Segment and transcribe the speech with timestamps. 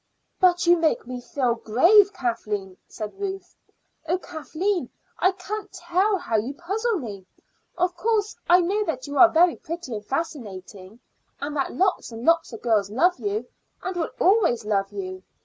[0.39, 3.55] "But you make me feel grave, Kathleen," said Ruth.
[4.07, 4.89] "Oh, Kathleen,
[5.19, 7.27] I can't tell how you puzzle me.
[7.77, 11.01] Of course, I know that you are very pretty and fascinating,
[11.39, 13.45] and that lots and lots of girls love you,
[13.83, 15.21] and will always love you.